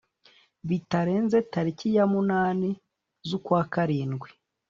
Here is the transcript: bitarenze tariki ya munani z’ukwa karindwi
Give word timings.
bitarenze 0.67 1.37
tariki 1.51 1.87
ya 1.95 2.05
munani 2.13 2.69
z’ukwa 3.27 3.61
karindwi 3.73 4.29